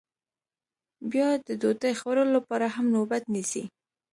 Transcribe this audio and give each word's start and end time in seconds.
بیا 1.11 1.29
د 1.47 1.49
ډوډۍ 1.61 1.93
خوړلو 1.99 2.31
لپاره 2.37 2.65
هم 2.75 2.85
نوبت 2.95 3.23
نیسي 3.33 3.63